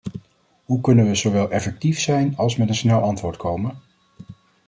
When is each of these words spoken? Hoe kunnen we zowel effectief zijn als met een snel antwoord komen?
Hoe 0.65 0.81
kunnen 0.81 1.05
we 1.07 1.15
zowel 1.15 1.49
effectief 1.51 1.99
zijn 1.99 2.37
als 2.37 2.55
met 2.55 2.69
een 2.69 2.75
snel 2.75 3.01
antwoord 3.01 3.37
komen? 3.37 3.77